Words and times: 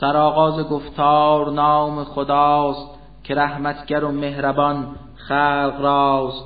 سرآغاز 0.00 0.68
گفتار 0.68 1.50
نام 1.50 2.04
خداست 2.04 2.88
که 3.24 3.34
رحمتگر 3.34 4.04
و 4.04 4.12
مهربان 4.12 4.86
خلق 5.14 5.74
راست. 5.80 6.44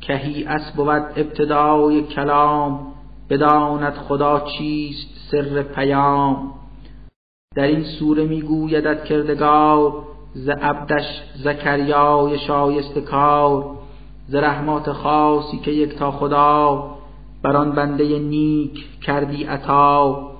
کهی 0.00 0.44
اس 0.44 0.72
بود 0.76 1.02
ابتدای 1.16 2.02
کلام 2.02 2.92
بداند 3.30 3.94
خدا 3.94 4.40
چیست 4.40 5.30
سر 5.30 5.62
پیام. 5.62 6.52
در 7.56 7.62
این 7.62 7.84
سوره 7.84 8.24
میگویدت 8.24 9.04
کردگار 9.04 9.92
ز 10.34 10.48
عبدش 10.48 11.22
زکریای 11.34 12.38
شایست 12.38 12.98
کار. 12.98 13.76
ز 14.28 14.34
رحمات 14.34 14.92
خاصی 14.92 15.58
که 15.58 15.70
یک 15.70 15.98
تا 15.98 16.10
خدا 16.10 16.90
بر 17.42 17.64
بنده 17.64 18.18
نیک 18.18 19.00
کردی 19.00 19.44
عطا. 19.44 20.35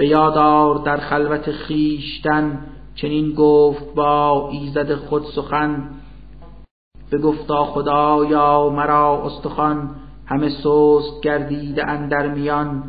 به 0.00 0.06
یادار 0.06 0.78
در 0.78 0.96
خلوت 0.96 1.50
خیشتن 1.50 2.66
چنین 2.94 3.32
گفت 3.32 3.94
با 3.94 4.48
ایزد 4.52 4.94
خود 4.94 5.24
سخن. 5.24 5.88
گفتا 7.22 7.64
خدایا 7.64 8.70
مرا 8.70 9.22
استخوان 9.24 9.90
همه 10.26 10.48
سست 10.48 11.20
گردیده 11.22 11.88
اندر 11.88 12.34
میان. 12.34 12.82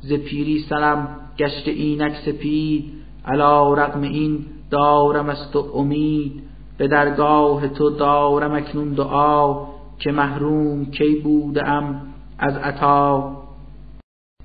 ز 0.00 0.12
پیری 0.12 0.58
سرم 0.58 1.08
گشت 1.38 1.68
اینک 1.68 2.14
سپید 2.26 2.92
علا 3.26 3.74
رغم 3.74 4.02
این 4.02 4.46
دارم 4.70 5.28
از 5.28 5.50
تو 5.50 5.58
امید. 5.74 6.42
به 6.78 6.88
درگاه 6.88 7.68
تو 7.68 7.90
دارم 7.90 8.52
اکنون 8.52 8.92
دعا 8.92 9.66
که 9.98 10.12
محروم 10.12 10.84
کی 10.84 11.20
بوده 11.24 11.68
ام 11.68 12.02
از 12.38 12.56
عطا. 12.56 13.35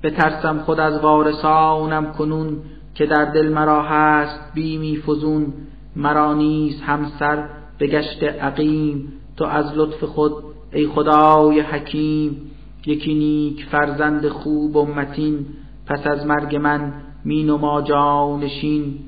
بترسم 0.02 0.58
خود 0.58 0.80
از 0.80 1.00
وارثانم 1.00 2.12
کنون 2.12 2.56
که 2.94 3.06
در 3.06 3.24
دل 3.24 3.48
مرا 3.48 3.82
هست 3.82 4.54
بیمی 4.54 4.96
فزون 4.96 5.52
مرا 5.96 6.34
نیز 6.34 6.80
همسر 6.82 7.48
بگشت 7.80 8.22
عقیم. 8.22 9.12
تو 9.36 9.44
از 9.44 9.76
لطف 9.76 10.04
خود 10.04 10.32
ای 10.72 10.86
خدای 10.86 11.60
حکیم 11.60 12.50
یکی 12.86 13.14
نیک 13.14 13.64
فرزند 13.64 14.28
خوب 14.28 14.76
و 14.76 14.86
متین. 14.86 15.46
پس 15.86 16.06
از 16.06 16.26
مرگ 16.26 16.56
من 16.56 16.92
می 17.24 17.44
نما 17.44 17.82
جانشین 17.82 18.98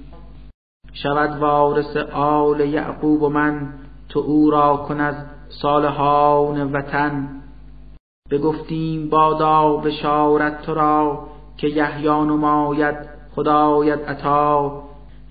شود 0.92 1.41
وارث 1.41 1.97
آل 2.12 2.60
یعقوب 2.60 3.22
و 3.22 3.28
من 3.28 3.69
تو 4.08 4.20
او 4.20 4.50
را 4.50 4.76
کن 4.88 5.00
از 5.00 5.14
صالحان 5.48 6.72
وطن. 6.72 7.28
بگفتیم 8.34 9.08
بادا 9.08 9.77
بشارت 9.77 10.62
تو 10.62 10.74
را 10.74 11.28
که 11.56 11.68
یحیی 11.68 12.08
نماید 12.08 12.96
خدایت 13.34 14.08
عطا. 14.08 14.82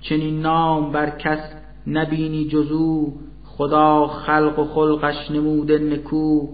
چنین 0.01 0.41
نام 0.41 0.91
بر 0.91 1.09
کس 1.09 1.39
نبینی 1.87 2.45
جزو 2.45 3.11
خدا 3.45 4.07
خلق 4.07 4.59
و 4.59 4.63
خلقش 4.63 5.31
نموده 5.31 5.77
نکو. 5.79 6.47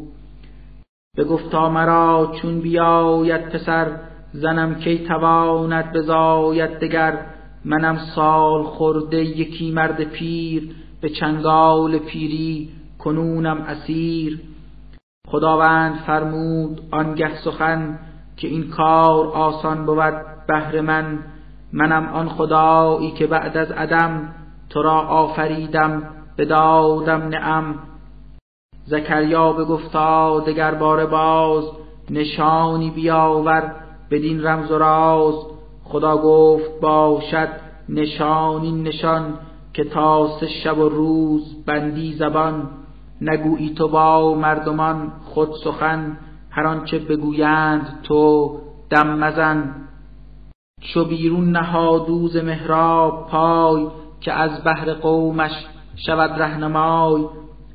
بگفتا 1.18 1.70
مرا 1.70 2.32
چون 2.42 2.60
بیاید 2.60 3.50
پسر 3.50 3.88
زنم 4.34 4.76
کی 4.76 4.98
تواند 4.98 5.94
بزاید 5.94 6.80
دگر. 6.80 7.26
منم 7.66 7.98
سال 8.16 8.64
خورده 8.64 9.18
یکی 9.18 9.72
مرد 9.72 10.04
پیر 10.04 10.76
به 11.02 11.10
چنگال 11.10 11.98
پیری 11.98 12.70
کنونم 13.00 13.58
اسیر. 13.62 14.40
خداوند 15.32 15.96
فرمود 15.96 16.82
آنگه 16.92 17.36
سخن 17.36 18.00
که 18.38 18.48
این 18.48 18.70
کار 18.70 19.28
آسان 19.28 19.86
بود 19.86 20.14
بهر 20.48 20.82
من 20.82 21.20
منم 21.74 22.06
آن 22.06 22.30
خدایی 22.30 23.12
که 23.12 23.28
بعد 23.28 23.58
از 23.58 23.72
عدم 23.72 24.36
تو 24.70 24.82
را 24.82 25.02
آفریدم 25.02 26.04
بدادم 26.38 27.28
نعم. 27.28 27.76
زکریا 28.86 29.54
بگفتا 29.54 30.40
دگر 30.40 30.74
بار 30.74 31.06
باز 31.06 31.64
نشانی 32.10 32.90
بیاور 32.90 33.76
بدین 34.12 34.46
رمز 34.46 34.72
و 34.72 34.78
راز. 34.78 35.36
خدا 35.84 36.18
گفت 36.18 36.80
باشد 36.82 37.50
نشانی 37.90 38.72
نشان 38.72 39.34
که 39.74 39.84
تا 39.84 40.30
شب 40.64 40.78
و 40.78 40.90
روز 40.90 41.66
بندی 41.66 42.14
زبان. 42.14 42.70
نگویی 43.22 43.74
تو 43.74 43.88
با 43.88 44.34
مردمان 44.34 45.12
خود 45.26 45.50
سخن 45.64 46.18
هر 46.50 46.68
آنچه 46.68 47.00
بگویند 47.00 48.00
تو 48.04 48.58
دم 48.90 49.08
مزن. 49.08 49.76
چو 50.82 51.06
بیرون 51.06 51.52
نهادوز 51.52 52.36
محراب 52.36 53.28
پای 53.28 53.88
که 54.22 54.34
از 54.34 54.64
بهر 54.64 54.94
قومش 54.94 55.66
شود 55.96 56.42
رهنمای. 56.42 57.26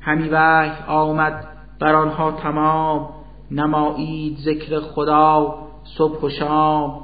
همی 0.01 0.29
وحی 0.29 0.71
آمد 0.87 1.47
بر 1.79 1.95
آنها 1.95 2.31
تمام 2.31 3.09
نمایید 3.51 4.37
ذکر 4.37 4.79
خدا 4.79 5.55
صبح 5.97 6.21
و 6.21 6.29
شام. 6.29 7.01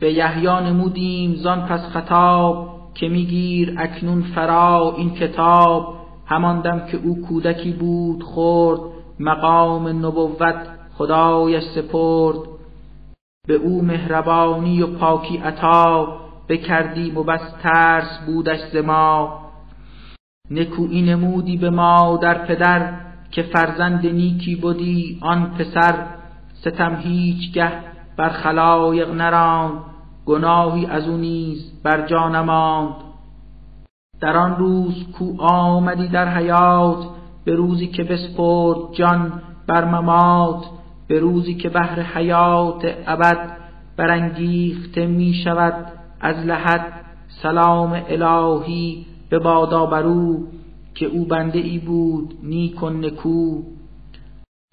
به 0.00 0.12
یحیی 0.12 0.46
نمودیم 0.46 1.34
زان 1.34 1.60
پس 1.66 1.80
خطاب 1.80 2.68
که 2.94 3.08
میگیر 3.08 3.74
اکنون 3.78 4.22
فرا 4.22 4.94
این 4.96 5.10
کتاب. 5.10 6.03
همان 6.26 6.60
دم 6.60 6.86
که 6.86 6.96
او 6.96 7.22
کودکی 7.22 7.72
بود 7.72 8.22
خورد 8.22 8.80
مقام 9.20 9.88
نبوت 9.88 10.66
خدایش 10.98 11.64
سپرد. 11.64 12.38
به 13.46 13.54
او 13.54 13.82
مهربانی 13.82 14.82
و 14.82 14.86
پاکی 14.86 15.36
عطا 15.36 16.16
بکردیم 16.48 17.18
و 17.18 17.22
بس 17.22 17.40
ترس 17.62 18.18
بودش 18.26 18.60
ز 18.72 18.76
ما. 18.76 19.40
نکویی 20.50 21.02
نمودی 21.02 21.56
به 21.56 21.70
ما 21.70 22.18
در 22.22 22.46
پدر 22.46 23.00
که 23.30 23.42
فرزند 23.42 24.06
نیکی 24.06 24.56
بودی 24.56 25.18
آن 25.22 25.50
پسر. 25.58 26.06
ستم 26.54 26.96
هیچگه 26.96 27.72
بر 28.16 28.28
خلایق 28.28 29.10
نراند 29.10 29.72
گناهی 30.26 30.86
از 30.86 31.08
او 31.08 31.16
نیز 31.16 31.82
بر 31.82 32.06
جا 32.06 32.28
نماند. 32.28 33.03
در 34.24 34.36
آن 34.36 34.56
روز 34.56 35.06
کو 35.18 35.42
آمدی 35.42 36.08
در 36.08 36.28
حیات 36.28 36.98
به 37.44 37.54
روزی 37.54 37.86
که 37.86 38.04
بسپرد 38.04 38.92
جان 38.92 39.42
بر 39.66 39.84
ممات 39.84 40.64
به 41.08 41.18
روزی 41.18 41.54
که 41.54 41.68
بهر 41.68 42.00
حیات 42.00 42.84
ابد 43.06 43.56
برانگیخته 43.96 45.06
می 45.06 45.34
شود 45.34 45.74
از 46.20 46.36
لحد. 46.36 46.92
سلام 47.42 48.02
الهی 48.08 49.06
به 49.30 49.38
بادا 49.38 49.86
برو 49.86 50.38
که 50.94 51.06
او 51.06 51.24
بنده 51.24 51.58
ای 51.58 51.78
بود 51.78 52.34
نیک 52.42 52.82
و 52.82 52.90
نکو. 52.90 53.62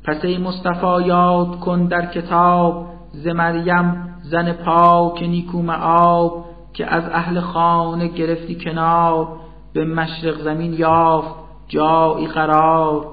پس 0.04 0.26
ای 0.26 0.38
مصطفی 0.38 1.08
یاد 1.08 1.60
کن 1.60 1.86
در 1.86 2.06
کتاب 2.06 2.88
ز 3.12 3.28
مریم 3.28 4.18
زن 4.22 4.52
پاک 4.52 5.24
نیکو 5.24 5.62
معاب 5.62 6.46
که 6.74 6.86
از 6.86 7.04
اهل 7.12 7.40
خانه 7.40 8.08
گرفتی 8.08 8.56
کنار. 8.56 9.41
به 9.74 9.86
مشرق 9.86 10.42
زمین 10.42 10.74
یافت 10.74 11.36
جایی 11.68 12.28
قرار. 12.28 13.08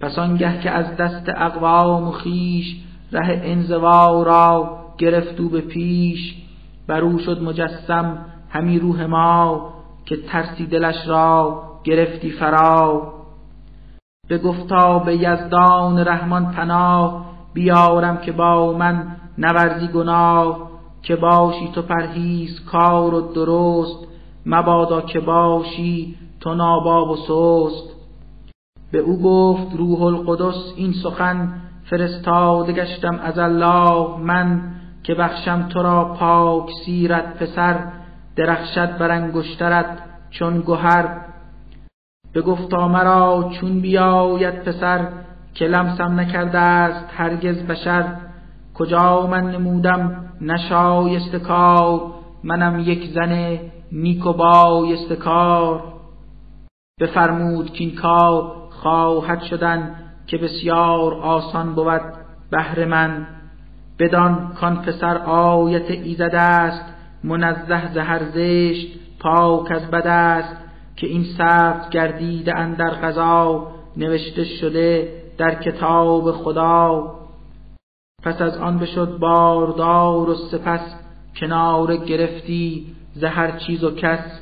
پس 0.00 0.18
آنگه 0.18 0.60
که 0.60 0.70
از 0.70 0.96
دست 0.96 1.28
اقوام 1.36 2.08
و 2.08 2.10
خیش 2.10 2.76
ره 3.12 3.40
انزوا 3.44 4.22
را 4.22 4.78
گرفت 4.98 5.40
به 5.40 5.60
پیش 5.60 6.34
بر 6.86 7.00
او 7.00 7.18
شد 7.18 7.42
مجسم 7.42 8.26
همی 8.50 8.78
روح 8.78 9.06
ما 9.06 9.70
که 10.06 10.16
ترسی 10.16 10.66
دلش 10.66 11.06
را 11.06 11.62
گرفتی 11.84 12.30
فرا. 12.30 13.12
به 14.28 14.38
گفتا 14.38 14.98
به 14.98 15.16
یزدان 15.16 15.98
رحمان 15.98 16.50
پناه 16.52 17.26
بیارم 17.54 18.16
که 18.16 18.32
با 18.32 18.72
من 18.72 19.16
نورزی 19.38 19.88
گناه 19.88 20.70
که 21.02 21.16
باشی 21.16 21.68
تو 21.74 21.82
پرهیز 21.82 22.64
کار 22.64 23.14
و 23.14 23.32
درست. 23.32 24.13
مبادا 24.46 25.00
که 25.00 25.20
باشی 25.20 26.16
تو 26.40 26.54
ناباب 26.54 27.10
و 27.10 27.16
سست. 27.16 27.94
به 28.92 28.98
او 28.98 29.22
گفت 29.22 29.76
روح 29.76 30.02
القدس 30.02 30.72
این 30.76 30.92
سخن 30.92 31.60
فرستاده 31.84 32.72
گشتم 32.72 33.18
از 33.22 33.38
الله. 33.38 34.18
من 34.18 34.74
که 35.02 35.14
بخشم 35.14 35.68
تو 35.68 35.82
را 35.82 36.04
پاک 36.04 36.70
سیرت 36.84 37.38
پسر 37.38 37.92
درخشد 38.36 38.98
بر 38.98 39.10
انگشترت 39.10 39.98
چون 40.30 40.60
گهر. 40.60 41.20
بگفتا 42.34 42.88
مرا 42.88 43.50
چون 43.60 43.80
بیاید 43.80 44.62
پسر 44.62 45.08
که 45.54 45.64
لمسم 45.64 46.20
نکرده 46.20 46.58
است 46.58 47.04
هرگز 47.16 47.56
بشر. 47.66 48.16
کجا 48.74 49.26
من 49.26 49.50
نمودم؟ 49.50 50.24
نشایست 50.40 51.36
کار 51.36 52.00
منم 52.44 52.80
یک 52.80 53.10
زن 53.14 53.58
نیک 53.94 54.26
و 54.26 54.32
بایست 54.32 55.12
کار 55.12 55.82
بفرمود 57.00 57.72
که 57.72 57.84
این 57.84 57.94
کار 57.94 58.52
خواهد 58.70 59.42
شدن 59.42 59.94
که 60.26 60.38
بسیار 60.38 61.14
آسان 61.14 61.74
بود 61.74 62.02
بهر 62.50 62.84
من. 62.84 63.26
بدان 63.98 64.52
کان 64.54 64.82
پسر 64.82 65.16
آیت 65.18 65.90
ایزد 65.90 66.34
است 66.34 66.84
منزه 67.24 67.92
زهر 67.94 68.22
زشت 68.34 68.86
پاک 69.20 69.70
از 69.70 69.90
بد 69.90 70.06
است 70.06 70.56
که 70.96 71.06
این 71.06 71.24
ثبت 71.38 71.90
گردیده 71.90 72.74
در 72.74 72.90
غذا 72.90 73.66
نوشته 73.96 74.44
شده 74.44 75.12
در 75.38 75.54
کتاب 75.54 76.32
خدا. 76.32 77.14
پس 78.22 78.42
از 78.42 78.58
آن 78.58 78.78
بشد 78.78 79.18
باردار 79.18 80.30
و 80.30 80.34
سپس 80.34 80.94
کنار 81.40 81.96
گرفتی 81.96 82.94
زهر 83.14 83.58
چیز 83.58 83.84
و 83.84 83.94
کس. 83.94 84.40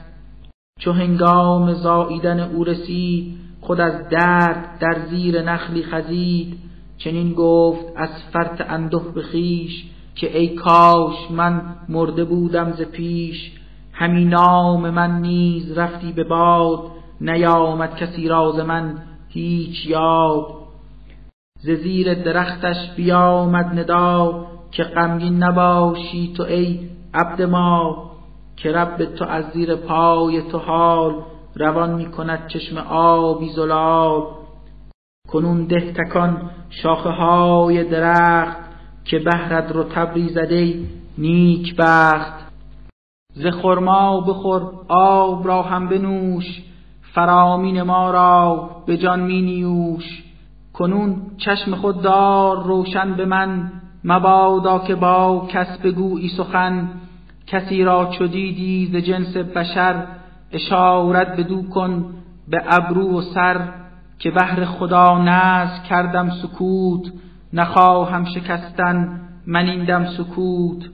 چو 0.79 0.93
هنگام 0.93 1.73
زاییدن 1.73 2.41
او 2.41 2.65
رسید 2.65 3.39
خود 3.61 3.81
از 3.81 4.09
درد 4.09 4.79
در 4.81 5.07
زیر 5.11 5.43
نخلی 5.43 5.83
خزید. 5.83 6.59
چنین 6.99 7.33
گفت 7.33 7.87
از 7.97 8.09
فرط 8.33 8.71
اندوه 8.71 9.15
بخیش 9.15 9.85
که 10.15 10.39
ای 10.39 10.49
کاش 10.49 11.31
من 11.31 11.77
مرده 11.89 12.25
بودم 12.25 12.73
ز 12.73 12.83
پیش. 12.83 13.53
همین 13.93 14.29
نام 14.29 14.91
من 14.91 15.21
نیز 15.21 15.79
رفتی 15.79 16.13
به 16.13 16.25
باد 16.25 16.79
نیامد 17.21 17.97
کسی 17.97 18.29
راز 18.29 18.59
من 18.59 18.99
هیچ 19.29 19.87
یاد. 19.87 20.47
ز 21.61 21.71
زیر 21.71 22.15
درختش 22.15 22.91
بیامد 22.97 23.79
ندا 23.79 24.47
که 24.71 24.83
غمگین 24.83 25.43
نباشی 25.43 26.33
تو 26.37 26.43
ای 26.43 26.81
عبد 27.15 27.43
ما. 27.43 28.12
که 28.57 28.73
رب 28.73 29.05
تو 29.05 29.25
از 29.25 29.45
زیر 29.53 29.77
پای 29.77 30.43
تو 30.43 30.59
حال 30.59 31.15
روان 31.57 31.95
می 31.95 32.07
کند 32.07 32.47
چشم 32.47 32.79
آبی 32.91 33.49
زلال 33.49 34.23
کنون 35.29 35.65
ده 35.65 35.93
تکان 35.93 36.51
شاخه 36.71 37.11
های 37.11 37.85
درخت 37.85 38.57
که 39.05 39.19
بهرد 39.19 39.73
رو 39.73 39.83
تبری 39.83 40.29
زده 40.29 40.75
نیک 41.19 41.77
بخت. 41.77 42.53
ز 43.35 43.47
خرما 43.47 44.21
بخور 44.21 44.63
آب 44.89 45.47
را 45.47 45.63
هم 45.63 45.89
بنوش 45.89 46.63
فرامین 47.15 47.83
ما 47.83 48.11
را 48.11 48.71
به 48.87 48.97
جان 48.97 49.21
می 49.21 49.43
نیوش. 49.43 50.25
کنون 50.73 51.17
چشم 51.39 51.75
خود 51.75 52.03
دار 52.03 52.65
روشن 52.65 53.15
به 53.15 53.25
من 53.25 53.73
مبادا 54.05 54.79
که 54.79 54.95
با 54.95 55.47
کس 55.51 55.79
بگویی 55.79 56.29
سخن. 56.29 56.89
کسی 57.47 57.85
را 57.85 58.11
چو 58.19 58.27
دیدی 58.27 58.91
ز 58.93 58.97
جنس 58.97 59.37
بشر 59.37 60.07
اشارت 60.53 61.37
بدو 61.37 61.63
کن 61.63 62.15
به 62.49 62.63
ابرو 62.67 63.19
و 63.19 63.23
سر 63.23 63.69
که 64.19 64.31
بهر 64.31 64.65
خدا 64.65 65.19
نز 65.19 65.83
کردم 65.89 66.31
سکوت 66.31 67.13
نخواهم 67.53 68.25
شکستن 68.25 69.21
من 69.47 69.69
این 69.69 69.85
دم 69.85 70.07
سکوت. 70.07 70.91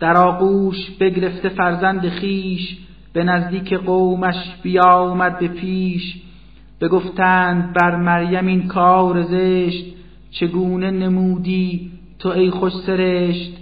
در 0.00 0.16
آغوش 0.16 0.90
بگرفته 1.00 1.48
فرزند 1.48 2.08
خیش 2.08 2.78
به 3.12 3.24
نزدیک 3.24 3.74
قومش 3.74 4.36
بیامد 4.62 5.38
به 5.38 5.48
پیش. 5.48 6.22
بگفتند 6.80 7.72
بر 7.72 7.96
مریم 7.96 8.46
این 8.46 8.68
کار 8.68 9.22
زشت 9.22 9.84
چگونه 10.30 10.90
نمودی 10.90 11.90
تو 12.18 12.28
ای 12.28 12.50
خوش 12.50 12.72
سرشت؟ 12.86 13.59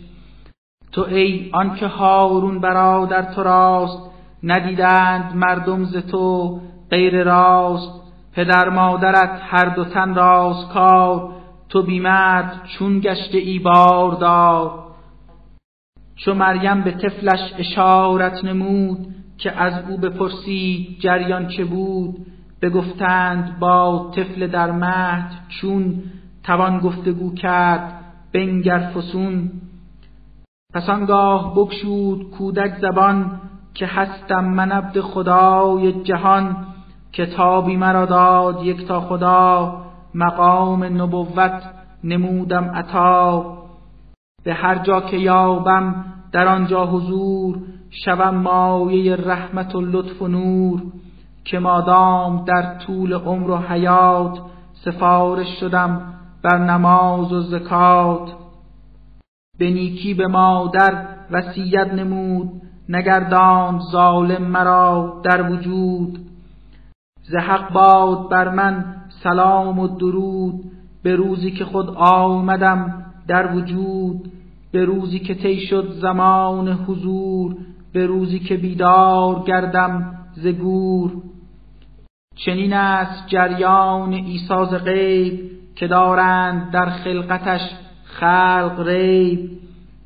تو 0.99 1.05
ای 1.05 1.51
آنکه 1.53 1.87
هارون 1.87 2.61
برادر 2.61 3.23
تو 3.23 3.43
راست 3.43 4.11
ندیدند 4.43 5.37
مردم 5.37 5.85
ز 5.85 5.97
تو 5.97 6.61
غیر 6.91 7.25
راست. 7.25 8.03
پدر 8.33 8.69
مادرت 8.69 9.41
هر 9.43 9.69
دو 9.69 9.85
تن 9.85 10.15
راست 10.15 10.73
کار 10.73 11.35
تو 11.69 11.83
بیمرد 11.83 12.61
چون 12.79 13.01
گشته 13.01 13.39
ای 13.39 13.59
باردار 13.59 14.85
چو 16.17 16.35
مریم 16.35 16.81
به 16.83 16.91
طفلش 16.91 17.53
اشارت 17.59 18.45
نمود 18.45 18.99
که 19.39 19.53
از 19.53 19.91
او 19.91 19.99
بپرسید 19.99 21.01
جریان 21.01 21.49
چه 21.49 21.65
بود 21.65 22.27
بگفتند 22.63 23.59
با 23.59 24.11
طفل 24.17 24.47
در 24.47 24.71
مهد 24.71 25.31
چون 25.49 26.03
توان 26.45 26.79
گفتگو 26.79 27.35
کرد 27.35 27.95
بنگر 28.35 28.79
فسون. 28.95 29.51
پس 30.75 30.89
آنگاه 30.89 31.55
بکشود 31.55 32.31
کودک 32.31 32.79
زبان 32.81 33.41
که 33.75 33.87
هستم 33.87 34.45
من 34.45 34.73
عبد 34.73 35.01
خدای 35.01 36.03
جهان 36.03 36.57
کتابی 37.13 37.77
مرا 37.77 38.07
داد 38.07 38.63
یک 38.63 38.87
تا 38.87 39.01
خدا 39.01 39.77
مقام 40.15 40.85
نبوت 40.85 41.63
نمودم 42.05 42.65
عطا. 42.65 43.59
به 44.45 44.55
هر 44.55 44.79
جا 44.79 45.01
که 45.01 45.17
یابم 45.17 46.05
در 46.33 46.49
آنجا 46.49 46.87
حضور 46.87 47.59
شوم 47.91 48.35
مایه 48.35 49.17
رحمت 49.17 49.75
و 49.75 49.81
لطف 49.81 50.23
و 50.23 50.29
نور 50.29 50.83
که 51.45 51.59
مادام 51.59 52.45
در 52.45 52.79
طول 52.87 53.13
عمر 53.13 53.51
و 53.51 53.57
حیات 53.57 54.39
سفارش 54.85 55.61
شدم 55.61 56.15
بر 56.43 56.59
نماز 56.59 57.33
و 57.33 57.41
زکات. 57.41 58.48
به 59.59 59.71
نیکی 59.71 60.15
به 60.15 60.27
مادر 60.27 61.07
وصیت 61.31 61.95
نمود 61.95 62.63
نگردان 62.89 63.81
ظالم 63.93 64.43
مرا 64.43 65.21
در 65.25 65.51
وجود. 65.51 66.19
ز 67.23 67.35
حق 67.35 67.73
باد 67.73 68.29
بر 68.31 68.49
من 68.49 68.85
سلام 69.23 69.79
و 69.79 69.89
درود 69.89 70.65
به 71.03 71.17
روزی 71.17 71.51
که 71.51 71.65
خود 71.65 71.91
آمدم 71.97 73.05
در 73.29 73.57
وجود. 73.57 74.33
به 74.73 74.85
روزی 74.85 75.19
که 75.19 75.35
طی 75.35 75.61
شد 75.61 75.93
زمان 75.93 76.69
حضور 76.69 77.57
به 77.93 78.07
روزی 78.07 78.39
که 78.39 78.57
بیدار 78.57 79.43
گردم 79.43 80.15
ز 80.35 80.47
گور. 80.47 81.13
چنین 82.37 82.73
است 82.73 83.27
جریان 83.27 84.13
ایساز 84.13 84.75
غیب 84.75 85.51
که 85.77 85.87
دارند 85.87 86.71
در 86.71 86.91
خلقتش 86.91 87.61
خلق 88.21 88.81
ریب 88.87 89.51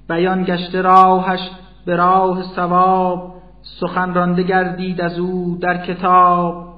بیان 0.08 0.44
گشته 0.44 0.82
راهش 0.82 1.40
به 1.86 1.96
راه 1.96 2.42
ثواب 2.42 3.34
سخن 3.62 4.14
رانده 4.14 4.42
گردید 4.42 5.00
از 5.00 5.18
او 5.18 5.58
در 5.60 5.86
کتاب. 5.86 6.72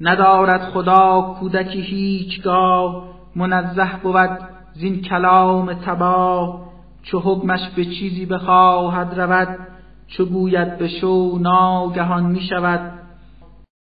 ندارد 0.00 0.70
خدا 0.70 1.36
کودکی 1.40 1.80
هیچگاه 1.80 3.04
منزه 3.36 3.88
بود 4.02 4.38
زین 4.74 5.02
کلام 5.02 5.74
تباه. 5.74 6.60
چو 7.02 7.20
حکمش 7.24 7.68
به 7.76 7.84
چیزی 7.84 8.26
بخواهد 8.26 9.20
رود 9.20 9.58
چو 10.06 10.24
گوید 10.24 10.78
به 10.78 10.88
شو 10.88 11.38
ناگهان 11.40 12.26
می 12.26 12.40
شود. 12.40 12.92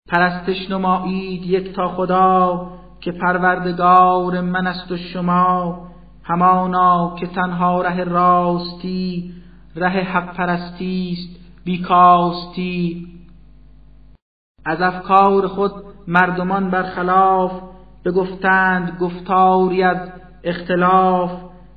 پرستش 0.09 0.71
نمایید 0.71 1.47
یک 1.47 1.73
تا 1.73 1.89
خدا 1.89 2.67
که 3.01 3.13
پروردگار 3.13 4.41
من 4.41 4.67
است 4.67 4.93
و 4.93 4.97
شما. 4.97 5.94
همانا 6.25 7.17
که 7.21 7.27
تنها 7.27 7.83
ره 7.83 8.05
راستی 8.05 9.35
ره 9.77 9.89
حق 9.89 10.37
پرستی 10.37 11.17
است 11.19 11.41
بیکاستی. 11.65 13.07
از 14.65 14.81
افکار 14.81 15.49
خود 15.49 15.73
مردمان 16.09 16.71
برخلاف 16.71 17.53
بگفتند 18.05 18.99
گفتاری 19.01 19.83
از 19.83 20.09
اختلاف. 20.45 21.31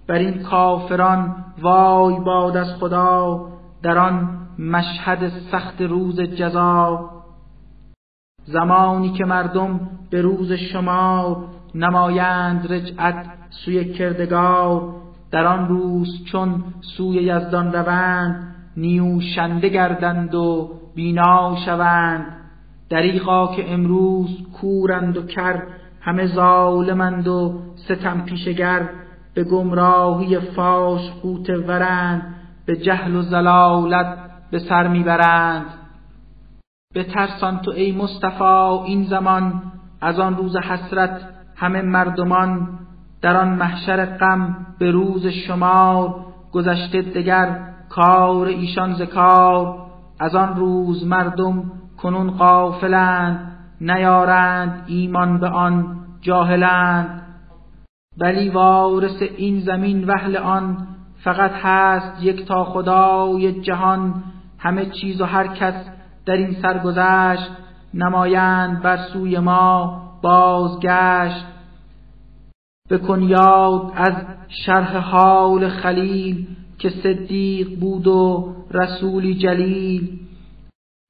بر 0.08 0.16
این 0.16 0.44
کافران 0.44 1.46
وای 1.62 2.20
باد 2.20 2.58
از 2.58 2.76
خدا 2.80 3.48
در 3.84 3.98
آن 3.98 4.40
مشهد 4.60 5.30
سخت 5.52 5.82
روز 5.82 6.22
جزا. 6.22 7.10
زمانی 8.46 9.12
که 9.12 9.26
مردم 9.26 9.80
به 10.10 10.22
روز 10.22 10.52
شما 10.52 11.44
نمایند 11.78 12.74
رجعت 12.74 13.26
سوی 13.50 13.94
کردگار. 13.94 14.94
در 15.32 15.46
آن 15.46 15.68
روز 15.68 16.24
چون 16.26 16.64
سوی 16.82 17.16
یزدان 17.16 17.74
روند 17.74 18.56
نیوشنده 18.78 19.70
گردند 19.70 20.36
و 20.36 20.70
بینا 20.96 21.56
شوند. 21.66 22.26
دریغا 22.90 23.56
که 23.56 23.74
امروز 23.74 24.30
کورند 24.62 25.18
و 25.18 25.26
کر 25.26 25.64
همه 26.02 26.28
ظالمند 26.28 27.28
و 27.28 27.60
ستم 27.76 28.22
پیشگر. 28.22 28.90
به 29.34 29.44
گمراهی 29.44 30.40
فاش 30.40 31.12
قوت 31.22 31.50
ورند 31.50 32.36
به 32.66 32.76
جهل 32.76 33.16
و 33.16 33.22
زلالت 33.22 34.18
به 34.52 34.60
سر 34.60 34.88
می‌برند. 34.88 35.66
به 36.94 37.04
ترسان 37.04 37.60
تو 37.60 37.72
ای 37.72 37.92
مصطفی 37.92 38.44
این 38.86 39.04
زمان 39.04 39.62
از 40.02 40.20
آن 40.20 40.38
روز 40.38 40.56
حسرت 40.56 41.37
همه 41.58 41.82
مردمان 41.82 42.68
در 43.22 43.38
آن 43.38 43.50
محشر 43.50 44.06
غم 44.06 44.56
به 44.80 44.92
روز 44.92 45.28
شمار 45.28 46.16
گذشته 46.52 47.02
دگر 47.02 47.60
کار 47.90 48.48
ایشان 48.48 48.94
زکار 48.94 49.76
از 50.20 50.36
آن 50.36 50.56
روز 50.56 51.08
مردم 51.08 51.72
کنون 51.98 52.32
قافلند 52.32 53.58
نیارند 53.82 54.84
ایمان 54.88 55.40
به 55.40 55.48
آن 55.48 55.98
جاهلند. 56.22 57.22
ولی 58.18 58.50
وارث 58.50 59.22
این 59.38 59.60
زمین 59.60 60.08
وهل 60.08 60.38
آن 60.38 60.88
فقط 61.24 61.52
هست 61.52 62.24
یک 62.24 62.46
تا 62.46 62.64
خدای 62.64 63.62
جهان. 63.62 64.24
همه 64.60 64.86
چیز 64.86 65.22
و 65.22 65.26
هر 65.26 65.48
کس 65.48 65.74
در 66.26 66.34
این 66.34 66.56
سرگذشت 66.62 67.52
نمایند 67.94 68.82
بر 68.82 68.98
سوی 68.98 69.40
ما. 69.40 70.07
بازگشت. 70.28 71.46
بکن 72.90 73.22
یاد 73.22 73.92
از 73.96 74.14
شرح 74.66 74.98
حال 74.98 75.70
خلیل 75.70 76.48
که 76.80 76.90
صدیق 76.90 77.80
بود 77.80 78.08
و 78.08 78.54
رسولی 78.72 79.36
جلیل 79.36 80.20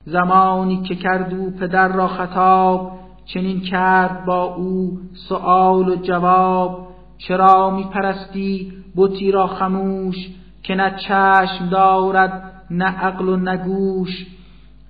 زمانی 0.06 0.82
که 0.82 0.96
کرد 0.96 1.34
او 1.34 1.52
پدر 1.52 1.88
را 1.88 2.08
خطاب 2.08 3.00
چنین 3.26 3.62
کرد 3.62 4.26
با 4.26 4.44
او 4.44 5.00
سؤال 5.30 5.90
و 5.90 5.96
جواب 5.96 6.88
چرا 7.18 7.70
می 7.70 7.84
پرستی 7.84 8.74
بتی 8.96 9.32
را 9.32 9.48
خموش 9.48 10.16
که 10.64 10.76
نه 10.76 10.96
چشم 11.08 11.70
دارد 11.72 12.52
نه 12.72 12.86
عقل 12.86 13.30
و 13.30 13.36
نه 13.36 13.58
گوش؟ 13.58 14.28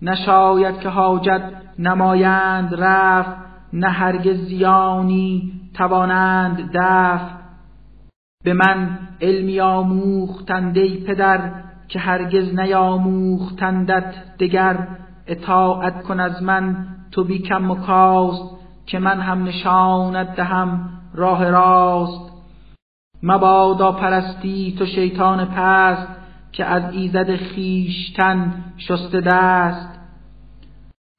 نشاید 0.01 0.79
که 0.79 0.89
حاجت 0.89 1.51
نمایند 1.79 2.75
رفت 2.77 3.46
نه 3.73 3.89
هرگز 3.89 4.37
زیانی 4.37 5.53
توانند 5.73 6.71
دف 6.73 7.21
به 8.43 8.53
من 8.53 8.99
علمی 9.21 9.59
آموختند 9.59 10.77
ای 10.77 10.97
پدر 10.97 11.51
که 11.87 11.99
هرگز 11.99 12.59
نیاموختندت 12.59 14.13
دگر. 14.39 14.87
اطاعت 15.27 16.03
کن 16.03 16.19
از 16.19 16.43
من 16.43 16.87
تو 17.11 17.23
بی 17.23 17.39
کم 17.39 17.71
و 17.71 17.75
کاست 17.75 18.57
که 18.85 18.99
من 18.99 19.19
هم 19.19 19.43
نشانت 19.43 20.35
دهم 20.35 20.89
راه 21.13 21.49
راست. 21.49 22.31
مبادا 23.23 23.91
پرستی 23.91 24.75
تو 24.79 24.85
شیطان 24.85 25.45
پست 25.45 26.07
که 26.51 26.65
از 26.65 26.93
ایزد 26.93 27.35
خیشتن 27.35 28.63
شسته 28.77 29.21
دست. 29.21 29.96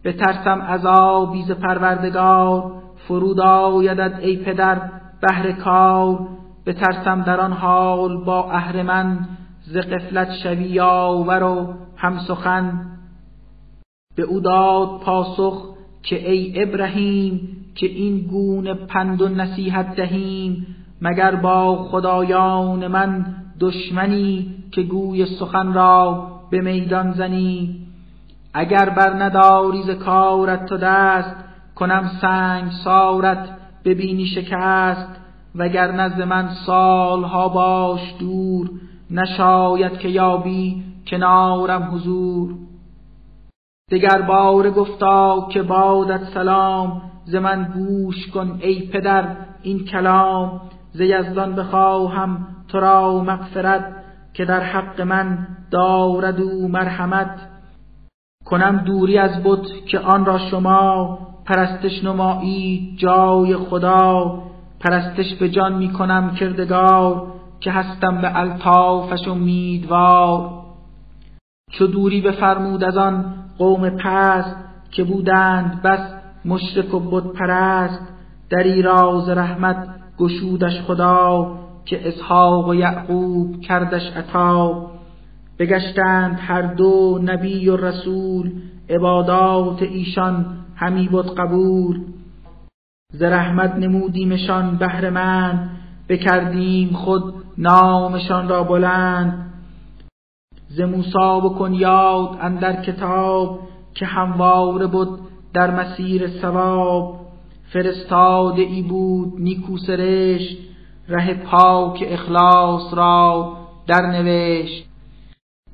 بترسم 0.04 0.62
عذابی 0.62 1.42
ز 1.42 1.50
پروردگار 1.50 2.72
فرود 3.08 3.40
آیدد 3.40 4.18
ای 4.22 4.36
پدر 4.36 4.82
بهر 5.20 5.52
کار. 5.52 6.28
بترسم 6.66 7.22
در 7.22 7.40
آن 7.40 7.52
حال 7.52 8.24
با 8.24 8.50
اهرمن 8.50 9.28
ز 9.62 9.76
قفلت 9.76 10.32
شوی 10.42 10.64
یاور 10.64 11.42
و 11.42 11.74
هم 11.96 12.18
سخن. 12.18 12.80
به 14.16 14.22
او 14.22 14.40
داد 14.40 15.00
پاسخ 15.00 15.64
که 16.02 16.30
ای 16.30 16.62
ابراهیم 16.62 17.56
که 17.74 17.86
این 17.86 18.26
گونه 18.26 18.74
پند 18.74 19.22
و 19.22 19.28
نصیحت 19.28 19.96
دهیم. 19.96 20.66
مگر 21.02 21.34
با 21.34 21.76
خدایان 21.76 22.86
من 22.86 23.26
دشمنی 23.60 24.54
که 24.70 24.82
گوی 24.82 25.26
سخن 25.26 25.72
را 25.72 26.26
به 26.50 26.60
میدان 26.60 27.12
زنی؟ 27.12 27.87
اگر 28.60 28.88
بر 28.88 29.22
نداری 29.22 29.82
ز 29.82 29.90
کارت 29.90 30.66
تو 30.66 30.76
دست 30.76 31.36
کنم 31.74 32.10
سنگ 32.20 32.70
سارت 32.84 33.48
ببینی 33.84 34.26
شکست. 34.26 35.08
وگر 35.54 35.92
نزد 35.92 36.22
من 36.22 36.48
سالها 36.66 37.48
باش 37.48 38.14
دور 38.18 38.70
نشاید 39.10 39.98
که 39.98 40.08
یابی 40.08 40.84
کنارم 41.06 41.94
حضور. 41.94 42.54
دگر 43.90 44.22
بار 44.22 44.70
گفتا 44.70 45.48
که 45.52 45.62
بادت 45.62 46.24
سلام 46.34 47.02
ز 47.24 47.34
من 47.34 47.72
گوش 47.74 48.30
کن 48.30 48.58
ای 48.62 48.88
پدر 48.92 49.36
این 49.62 49.84
کلام. 49.84 50.60
ز 50.92 51.00
یزدان 51.00 51.54
بخواهم 51.54 52.46
تو 52.68 52.80
را 52.80 53.22
مغفرت 53.22 53.84
که 54.34 54.44
در 54.44 54.60
حق 54.60 55.00
من 55.00 55.46
دارد 55.70 56.40
او 56.40 56.68
مرحمت. 56.68 57.47
کنم 58.50 58.76
دوری 58.76 59.18
از 59.18 59.42
بت 59.44 59.86
که 59.86 59.98
آن 59.98 60.24
را 60.24 60.38
شما 60.38 61.18
پرستش 61.44 62.04
نمایی 62.04 62.94
جای 62.96 63.56
خدا. 63.56 64.42
پرستش 64.80 65.34
به 65.34 65.48
جان 65.48 65.74
می 65.74 65.92
کنم 65.92 66.34
کردگار 66.34 67.26
که 67.60 67.70
هستم 67.70 68.20
به 68.20 68.38
الطافش 68.38 69.28
امیدوار. 69.28 70.50
چو 71.70 71.86
دوری 71.86 72.20
بفرمود 72.20 72.84
از 72.84 72.96
آن 72.96 73.34
قوم 73.58 73.90
پست 73.90 74.56
که 74.90 75.04
بودند 75.04 75.82
بس 75.82 76.00
مشرک 76.44 76.94
و 76.94 77.00
بت 77.00 77.24
پرست 77.24 78.08
دری 78.50 78.82
راز 78.82 79.28
رحمت 79.28 79.88
گشودش 80.18 80.80
خدا 80.80 81.58
که 81.84 82.08
اسحاق 82.08 82.68
و 82.68 82.74
یعقوب 82.74 83.60
کردش 83.60 84.12
عطا. 84.16 84.90
بگشتند 85.58 86.38
هر 86.40 86.62
دو 86.62 87.20
نبی 87.22 87.68
و 87.68 87.76
رسول 87.76 88.52
عبادات 88.90 89.82
ایشان 89.82 90.46
همی 90.76 91.08
بود 91.08 91.34
قبول. 91.34 92.00
ز 93.12 93.22
رحمت 93.22 93.74
نمودیمشان 93.74 94.76
بهرهمند 94.76 95.70
بکردیم 96.08 96.92
خود 96.92 97.34
نامشان 97.58 98.48
را 98.48 98.64
بلند. 98.64 99.52
ز 100.68 100.80
موسی 100.80 101.40
بکن 101.44 101.74
یاد 101.74 102.38
اندر 102.40 102.82
کتاب 102.82 103.60
که 103.94 104.06
همواره 104.06 104.86
بود 104.86 105.18
در 105.54 105.70
مسیر 105.70 106.40
ثواب. 106.40 107.18
فرستاده 107.72 108.62
ای 108.62 108.82
بود 108.82 109.32
نیکو 109.38 109.78
سرشت 109.78 110.58
ره 111.08 111.34
پاک 111.34 112.04
اخلاص 112.06 112.94
را 112.94 113.56
در 113.86 114.06
نوشت 114.06 114.87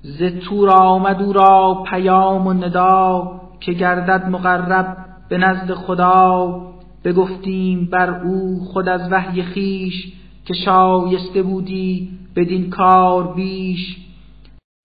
ز 0.05 0.23
تور 0.23 0.71
آمد 0.71 1.23
او 1.23 1.33
را 1.33 1.85
پیام 1.91 2.47
و 2.47 2.53
ندا 2.53 3.33
که 3.61 3.73
گردد 3.73 4.29
مقرب 4.29 4.97
به 5.29 5.39
نزد 5.39 5.75
خدا. 5.75 6.61
بگفتیم 7.05 7.89
بر 7.93 8.21
او 8.21 8.61
خود 8.65 8.89
از 8.89 9.13
وحی 9.13 9.43
خیش 9.43 10.13
که 10.45 10.55
شایسته 10.55 11.43
بودی 11.43 12.11
بدین 12.37 12.71
کار 12.71 13.35
بیش. 13.35 13.97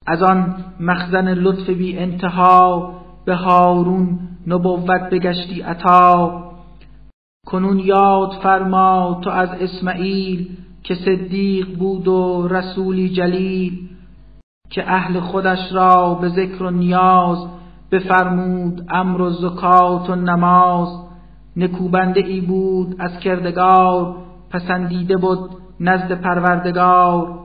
از 0.08 0.24
آن 0.24 0.56
مخزن 0.80 1.34
لطف 1.34 1.70
بی 1.70 1.98
انتها 1.98 2.94
به 3.26 3.36
هارون 3.36 4.20
نبوت 4.48 5.10
بگشتی 5.12 5.62
عطا. 5.62 6.44
کنون 7.48 7.80
یاد 7.80 8.32
فرما 8.44 9.20
تو 9.24 9.30
از 9.30 9.50
اسماعیل 9.50 10.48
که 10.84 10.96
صدیق 10.96 11.78
بود 11.78 12.08
و 12.08 12.48
رسولی 12.48 13.10
جلیل. 13.10 13.90
که 14.70 14.92
اهل 14.92 15.20
خودش 15.20 15.72
را 15.72 16.14
به 16.14 16.30
ذکر 16.30 16.64
و 16.64 16.70
نیاز 16.70 17.48
بفرمود 17.92 18.86
امر 18.90 19.22
و 19.22 19.30
زکات 19.30 20.10
و 20.10 20.16
نماز. 20.16 21.10
نکوبنده 21.58 22.26
ای 22.26 22.42
بود 22.42 22.96
از 23.00 23.20
کردگار 23.20 24.16
پسندیده 24.50 25.18
بود 25.18 25.50
نزد 25.80 26.12
پروردگار. 26.12 27.40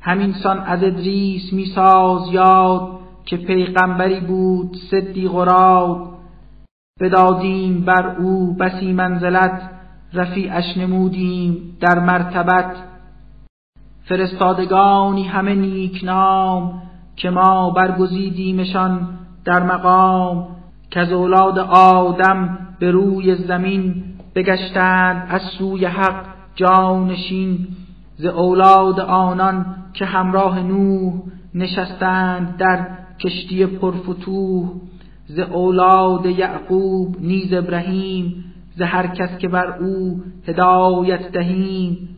همین 0.00 0.32
سان 0.32 0.58
از 0.58 0.82
ادریس 0.82 1.52
میساز 1.52 2.32
یاد 2.32 2.88
که 3.24 3.36
پیغمبری 3.36 4.20
بود 4.20 4.76
صدیق 4.90 5.34
و 5.34 5.44
راد. 5.44 6.08
بدادیم 7.00 7.84
بر 7.84 8.16
او 8.18 8.54
بسی 8.54 8.92
منزلت 8.92 9.70
رفیعش 10.12 10.76
نمودیم 10.76 11.76
در 11.80 11.98
مرتبت. 11.98 12.91
فرستادگانی 14.04 15.24
همه 15.24 15.54
نیک 15.54 16.00
نام 16.04 16.82
که 17.16 17.30
ما 17.30 17.70
برگزیدیمشان 17.70 19.08
در 19.44 19.62
مقام 19.62 20.46
که 20.90 21.00
از 21.00 21.12
اولاد 21.12 21.58
آدم 21.58 22.58
به 22.78 22.90
روی 22.90 23.34
زمین 23.34 24.04
بگشتند 24.34 25.26
از 25.30 25.42
سوی 25.42 25.84
حق 25.84 26.24
جانشین 26.56 27.66
ز 28.16 28.24
اولاد 28.24 29.00
آنان 29.00 29.66
که 29.94 30.04
همراه 30.04 30.60
نوح 30.60 31.12
نشستند 31.54 32.56
در 32.56 32.86
کشتی 33.20 33.66
پرفتوح 33.66 34.68
ز 35.26 35.38
اولاد 35.38 36.26
یعقوب 36.26 37.16
نیز 37.20 37.52
ابراهیم 37.52 38.44
ز 38.76 38.82
هر 38.82 39.06
کس 39.06 39.38
که 39.38 39.48
بر 39.48 39.78
او 39.80 40.22
هدایت 40.46 41.32
دهیم. 41.32 42.08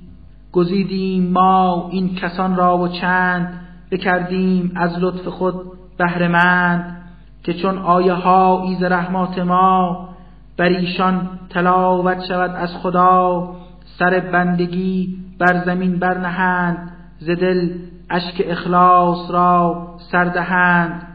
گزیدیم 0.54 1.32
ما 1.32 1.88
این 1.92 2.14
کسان 2.14 2.56
را 2.56 2.78
و 2.78 2.88
چند 2.88 3.61
بکردیم 3.90 4.73
از 4.76 4.99
لطف 4.99 5.28
خود 5.28 5.54
بهرهمند 5.99 7.02
که 7.44 7.54
چون 7.54 7.78
آیه 7.78 8.12
ها 8.12 8.62
ایز 8.62 8.82
رحمات 8.82 9.38
ما 9.38 10.08
بر 10.56 10.64
ایشان 10.68 11.28
تلاوت 11.50 12.25
شود 12.25 12.50
از 12.50 12.76
خدا 12.76 13.50
سر 13.99 14.20
بندگی 14.20 15.16
بر 15.38 15.64
زمین 15.64 15.99
برنهند 15.99 16.92
ز 17.18 17.30
دل 17.30 17.68
اشک 18.11 18.42
اخلاص 18.46 19.30
را 19.30 19.87
سردهند 20.12 21.06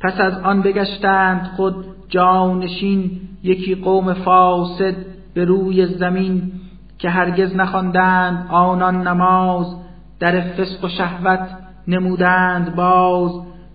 پس 0.00 0.20
از 0.20 0.38
آن 0.38 0.62
بگشتند 0.62 1.50
خود 1.56 1.86
جانشین 2.08 3.20
یکی 3.42 3.74
قوم 3.74 4.14
فاسد 4.14 4.94
به 5.34 5.44
روی 5.44 5.86
زمین 5.86 6.52
که 6.98 7.10
هرگز 7.10 7.56
نخواندند 7.56 8.46
آنان 8.50 9.08
نماز 9.08 9.76
در 10.20 10.40
فسق 10.40 10.84
و 10.84 10.88
شهوت 10.88 11.48
نمودند 11.88 12.76
باز 12.76 13.30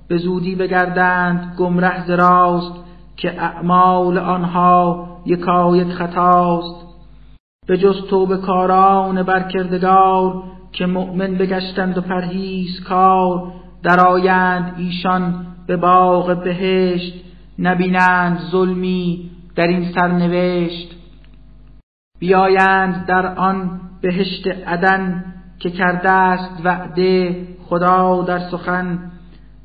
به 0.07 0.17
زودی 0.17 0.55
بگردند 0.55 1.55
گمره 1.57 2.07
ز 2.07 2.09
راست 2.09 2.73
که 3.17 3.41
اعمال 3.41 4.17
آنها 4.17 5.07
یکایک 5.25 5.87
خطاست. 5.87 6.85
به 7.67 7.77
جز 7.77 8.07
توبه 8.09 8.37
کاران 8.37 9.23
برکردگار 9.23 10.43
که 10.71 10.85
مؤمن 10.85 11.35
بگشتند 11.35 11.97
و 11.97 12.01
پرهیز 12.01 12.83
کار 12.83 13.51
درآیند 13.83 14.75
ایشان 14.77 15.45
به 15.67 15.77
باغ 15.77 16.43
بهشت 16.43 17.13
نبینند 17.59 18.39
ظلمی 18.51 19.29
در 19.55 19.67
این 19.67 19.91
سرنوشت. 19.91 20.98
بیایند 22.19 23.05
در 23.05 23.35
آن 23.35 23.81
بهشت 24.01 24.47
عدن 24.47 25.25
که 25.59 25.69
کرده 25.69 26.11
است 26.11 26.65
وعده 26.65 27.47
خدا 27.65 28.21
در 28.21 28.39
سخن. 28.39 28.99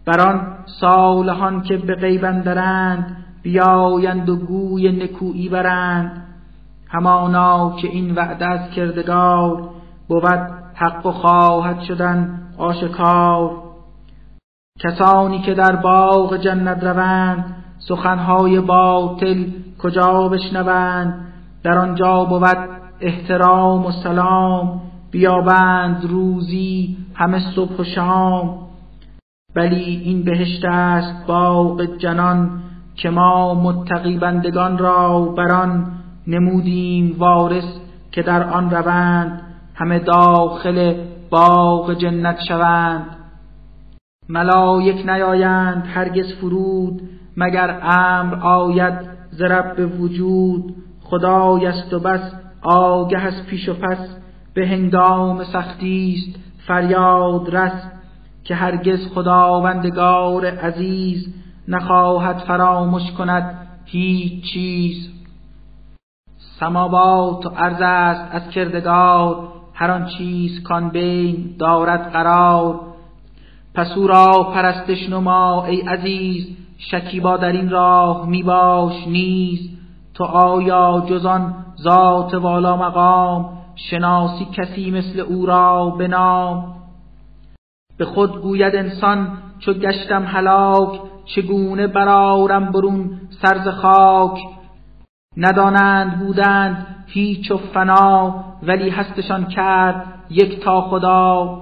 بر 0.07 0.21
آن 0.21 0.57
صالحان 0.81 1.63
که 1.63 1.77
به 1.77 1.95
غیب 1.95 2.25
اندرند 2.25 3.17
بیایند 3.43 4.29
و 4.29 4.37
گوی 4.37 4.93
نکویی 4.93 5.49
برند. 5.49 6.23
همانا 6.89 7.77
که 7.77 7.89
این 7.89 8.15
وعده 8.15 8.47
از 8.47 8.71
کردگار 8.71 9.69
بود 10.09 10.51
حق 10.75 11.07
و 11.07 11.13
خواهد 11.13 11.81
شدن 11.81 12.41
آشکار. 12.59 13.51
کسانی 14.81 15.43
که 15.43 15.55
در 15.55 15.77
باغ 15.77 16.37
جنت 16.37 16.85
روند 16.85 17.57
سخنهای 17.89 18.61
باطل 18.61 19.45
کجا 19.79 20.29
بشنوند؟ 20.29 21.34
در 21.65 21.79
آنجا 21.79 22.25
بود 22.25 22.69
احترام 23.01 23.87
و 23.87 23.93
سلام 23.93 24.81
بیابند 25.11 26.05
روزی 26.05 26.97
همه 27.15 27.41
صبح 27.55 27.77
و 27.79 27.85
شام. 27.85 28.59
ولی 29.57 30.03
این 30.05 30.25
بهشت 30.25 30.65
است 30.65 31.27
باغ 31.27 31.85
جنان 31.97 32.63
که 32.95 33.11
ما 33.11 33.55
متقی 33.55 34.19
بندگان 34.19 34.79
را 34.79 35.21
بران 35.21 35.93
نمودیم 36.27 37.17
وارث 37.19 37.65
که 38.13 38.23
در 38.23 38.43
آن 38.51 38.71
روند 38.71 39.43
همه 39.75 39.99
داخل 39.99 40.95
باغ 41.31 41.95
جنت 41.95 42.37
شوند. 42.49 43.07
ملائک 44.29 45.07
نیایند 45.07 45.87
هرگز 45.95 46.33
فرود 46.41 47.03
مگر 47.37 47.81
امر 47.83 48.35
آید 48.35 48.95
ز 49.31 49.43
رب 49.43 50.01
وجود. 50.01 50.75
خدای 51.05 51.67
است 51.67 51.95
و 51.95 52.01
بس 52.01 52.33
آگه 52.63 53.19
از 53.19 53.47
پیش 53.47 53.69
و 53.69 53.75
پس 53.75 54.17
به 54.55 54.69
هنگام 54.69 55.45
سختی 55.45 56.15
است 56.19 56.41
فریاد 56.67 57.57
رس 57.57 57.83
که 58.45 58.55
هرگز 58.55 59.09
خداوندگار 59.15 60.47
عزیز 60.47 61.35
نخواهد 61.69 62.39
فراموش 62.39 63.13
کند 63.13 63.69
هیچ 63.85 64.45
چیز. 64.53 65.11
سماوات 66.61 67.47
و 67.47 67.49
عرض 67.49 67.81
است 67.81 68.35
از 68.35 68.51
کردگار 68.51 69.49
هر 69.75 69.91
آن 69.91 70.07
چیز 70.07 70.63
کان 70.63 70.89
بین 70.89 71.57
دارد 71.59 72.13
قرار. 72.13 72.81
پس 73.75 73.93
او 73.97 74.07
را 74.07 74.51
پرستش 74.55 75.09
نما 75.11 75.65
ای 75.65 75.81
عزیز 75.81 76.57
شکیبا 76.79 77.37
در 77.37 77.53
این 77.53 77.71
راه 77.71 78.29
می 78.29 78.43
باش 78.43 79.07
نیز. 79.07 79.71
تو 80.15 80.25
آیا 80.25 81.05
جزان 81.07 81.55
ذات 81.83 82.35
والا 82.35 82.77
مقام؟ 82.77 83.59
شناسی 83.77 84.45
کسی 84.45 84.91
مثل 84.91 85.21
او 85.21 85.47
را 85.47 85.91
به 85.91 86.09
نام؟ 86.09 86.75
به 87.99 88.05
خود 88.05 88.43
گوید 88.43 88.77
انسان 88.77 89.39
چو 89.59 89.73
گشتم 89.73 90.25
هلاک 90.25 91.01
چگونه 91.25 91.87
برارم 91.87 92.73
برون 92.73 93.21
سرز 93.43 93.69
خاک؟ 93.69 94.39
ندانند 95.37 96.19
بودند 96.19 96.87
هیچ 97.07 97.51
و 97.51 97.57
فنا 97.57 98.45
ولی 98.63 98.91
هستشان 98.91 99.45
کرد 99.45 100.07
یک 100.31 100.61
تا 100.65 100.81
خدا. 100.81 101.61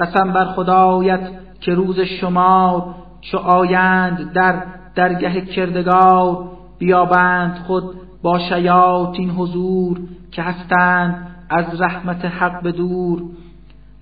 قسم 0.00 0.32
بر 0.32 0.44
خدایت 0.44 1.30
که 1.60 1.74
روز 1.74 2.00
شما 2.00 2.94
چو 3.20 3.38
آیند 3.38 4.32
در 4.32 4.64
درگه 4.94 5.40
کردگار 5.40 6.51
بیابند 6.82 7.58
خود 7.66 7.84
با 8.22 8.38
شیاطین 8.38 9.30
حضور 9.30 10.00
که 10.30 10.42
هستند 10.42 11.36
از 11.50 11.80
رحمت 11.80 12.24
حق 12.24 12.62
به 12.62 12.72
دور. 12.72 13.22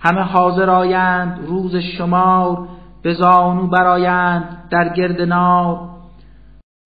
همه 0.01 0.21
حاضر 0.21 0.71
آیند 0.71 1.41
روز 1.47 1.77
شمار 1.77 2.69
به 3.03 3.15
زانو 3.15 3.67
برایند 3.67 4.59
در 4.71 4.89
گرد 4.89 5.21
نار. 5.21 5.89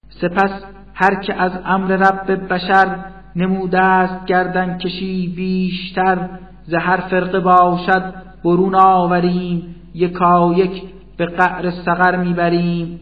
سپس 0.09 0.65
هر 0.95 1.21
که 1.21 1.35
از 1.35 1.53
امر 1.65 1.97
رب 1.97 2.53
بشر 2.53 2.97
نموده 3.37 3.81
است 3.81 4.27
گردن 4.27 4.79
کشی 4.79 5.33
بیشتر. 5.37 6.29
ز 6.65 6.75
هر 6.75 6.97
فرقه 6.97 7.41
باشد 7.41 8.15
برون 8.45 8.75
آوریم 8.75 9.75
یکا 9.95 10.53
یک 10.57 10.83
به 11.17 11.27
قعر 11.27 11.71
سقر 11.71 12.17
می‌بریم. 12.17 13.01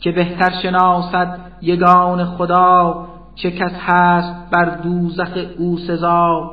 که 0.00 0.12
بهتر 0.12 0.50
شناسد 0.62 1.40
یگان 1.62 2.24
خدا 2.24 3.06
چه 3.34 3.50
کس 3.50 3.72
هست 3.86 4.50
بر 4.50 4.64
دوزخ 4.64 5.38
او 5.58 5.78
سزا. 5.78 6.50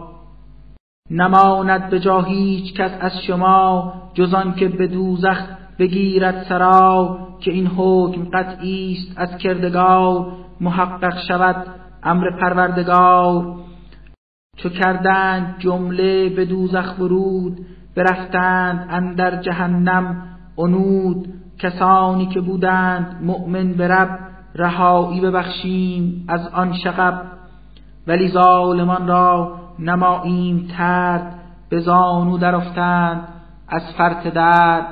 نماند 1.12 1.90
به 1.90 2.00
جا 2.00 2.22
هیچ 2.22 2.74
کس 2.74 2.92
از 3.00 3.12
شما 3.28 3.94
جز 4.14 4.36
که 4.56 4.68
به 4.68 4.88
دوزخ 4.88 5.38
بگیرد 5.80 6.46
سرا 6.50 7.20
که 7.40 7.52
این 7.52 7.68
حکم 7.68 8.26
قطعی 8.34 8.98
است 8.98 9.20
از 9.20 9.38
کردگار 9.38 10.32
محقق 10.62 11.18
شود 11.28 11.66
امر 12.04 12.32
پروردگار. 12.42 13.56
چو 14.58 14.70
کردند 14.70 15.56
جمله 15.60 16.30
به 16.30 16.46
دوزخ 16.46 17.00
برود 17.00 17.66
برفتند 17.96 18.88
اندر 18.90 19.42
جهنم 19.42 20.24
انود 20.58 21.43
کسانی 21.64 22.26
که 22.26 22.42
بودند 22.42 23.20
مؤمن 23.22 23.74
به 23.74 23.88
رب 23.88 24.20
رهایی 24.56 25.22
ببخشیم 25.22 26.26
از 26.28 26.48
آن 26.48 26.74
شقب 26.74 27.22
ولی 28.08 28.28
ظالمان 28.28 29.08
را 29.08 29.60
نماییم 29.80 30.68
ترد 30.78 31.40
به 31.70 31.80
زانو 31.80 32.38
درافتند 32.38 33.28
از 33.68 33.82
فرط 33.98 34.28
درد. 34.28 34.88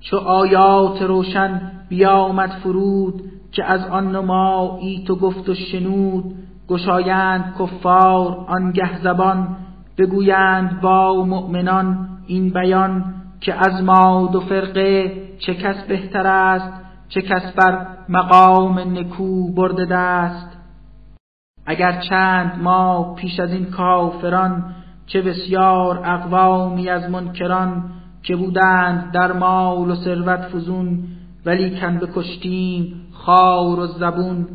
چو 0.00 0.16
آیات 0.16 1.02
روشن 1.02 1.60
بیامد 1.88 2.50
فرود 2.50 3.22
که 3.52 3.64
از 3.64 3.86
آن 3.86 4.16
نمایی 4.16 5.04
تو 5.06 5.16
گفت 5.16 5.48
و 5.48 5.54
شنود. 5.54 6.34
گشایند 6.68 7.54
کفار 7.58 8.44
آنگه 8.48 9.02
زبان 9.02 9.56
بگویند 9.98 10.80
با 10.80 11.24
مؤمنان 11.24 12.08
این 12.26 12.50
بیان. 12.50 13.14
که 13.40 13.54
از 13.54 13.82
ما 13.82 14.28
دو 14.32 14.40
فرقه 14.40 15.12
چه 15.38 15.54
کس 15.54 15.82
بهتر 15.82 16.26
است 16.26 16.72
چه 17.08 17.22
کس 17.22 17.52
بر 17.52 17.86
مقام 18.08 18.78
نکو 18.78 19.52
برده 19.52 19.84
دست. 19.84 20.56
اگر 21.66 22.00
چند 22.00 22.62
ما 22.62 23.14
پیش 23.14 23.40
از 23.40 23.52
این 23.52 23.64
کافران 23.64 24.74
چه 25.06 25.22
بسیار 25.22 26.00
اقوامی 26.04 26.88
از 26.88 27.10
منکران 27.10 27.90
که 28.22 28.36
بودند 28.36 29.12
در 29.12 29.32
مال 29.32 29.90
و 29.90 29.94
ثروت 29.94 30.40
فزون 30.40 31.04
ولی 31.46 31.80
کن 31.80 31.98
بکشتیم 31.98 33.06
خار 33.12 33.78
و 33.78 33.86
زبون. 33.86 34.48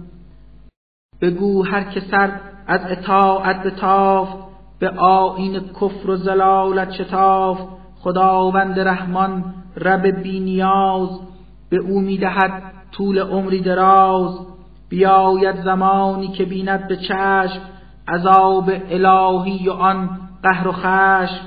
بگو 1.21 1.63
هر 1.63 1.83
که 1.83 1.99
سر 2.11 2.31
از 2.67 2.81
اطاعت 2.85 3.63
بتافت 3.63 4.37
به 4.79 4.89
آین 4.89 5.59
کفر 5.81 6.09
و 6.09 6.15
زلالت 6.15 6.91
شتافت. 6.91 7.84
خداوند 8.05 8.79
رحمان 8.79 9.43
رب 9.77 10.07
بینیاز 10.07 11.19
به 11.69 11.77
او 11.77 12.01
می‌دهد 12.01 12.63
طول 12.91 13.19
عمری 13.19 13.61
دراز. 13.61 14.39
بیاید 14.89 15.63
زمانی 15.63 16.27
که 16.27 16.45
بیند 16.45 16.87
به 16.87 16.95
چشم 16.95 17.61
عذاب 18.07 18.71
الهی 18.89 19.69
و 19.69 19.71
آن 19.71 20.09
قهر 20.43 20.67
و 20.67 20.71
خشم. 20.71 21.45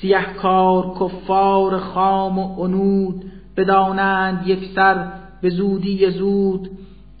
سیه 0.00 0.26
کار 0.42 0.94
کفار 1.00 1.78
خام 1.78 2.38
و 2.38 2.60
انود 2.60 3.24
بدانند 3.56 4.46
یک 4.46 4.70
سر 4.74 5.06
به 5.42 5.50
زودی 5.50 6.10
زود. 6.10 6.70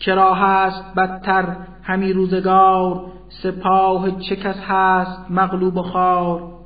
کرا 0.00 0.34
هست 0.34 0.94
بدتر 0.96 1.56
همی 1.82 2.12
روزگار 2.12 3.04
سپاه 3.28 4.20
چه 4.20 4.36
کس 4.36 4.56
هست 4.68 5.30
مغلوب 5.30 5.76
و 5.76 5.82
خار. 5.82 6.57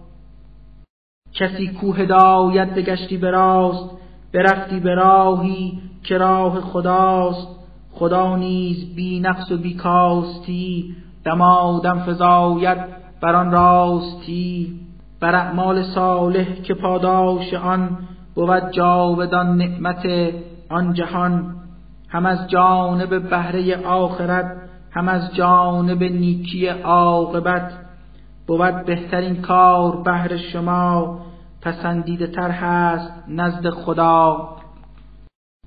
کسی 1.34 1.68
کو 1.68 1.92
هدایت 1.92 2.74
بگشتی 2.74 3.16
به 3.16 3.30
راست 3.30 3.90
برفتی 4.32 4.80
به 4.80 4.94
راهی 4.94 5.78
که 6.02 6.18
راه 6.18 6.60
خداست. 6.60 7.48
خدا 7.90 8.36
نیز 8.36 8.94
بی 8.94 9.20
نقص 9.20 9.52
و 9.52 9.56
بی 9.56 9.74
کاستی 9.74 10.94
دمادم 11.24 11.98
فضایت 11.98 12.86
بر 13.20 13.34
آن 13.34 13.52
راستی. 13.52 14.80
بر 15.20 15.34
اعمال 15.34 15.82
صالح 15.82 16.54
که 16.54 16.74
پاداش 16.74 17.54
آن 17.54 17.98
بود 18.34 18.70
جاودان 18.70 19.56
نعمت 19.56 20.06
آن 20.70 20.92
جهان. 20.92 21.56
هم 22.08 22.26
از 22.26 22.48
جانب 22.48 23.30
بهره 23.30 23.86
آخرت 23.86 24.56
هم 24.90 25.08
از 25.08 25.34
جانب 25.34 26.02
نیکی 26.02 26.66
عاقبت. 26.66 27.72
بود 28.46 28.84
بهترین 28.84 29.42
کار 29.42 30.02
بهر 30.02 30.36
شما 30.36 31.18
پسندیده 31.62 32.26
تر 32.26 32.50
هست 32.50 33.12
نزد 33.28 33.70
خدا. 33.70 34.48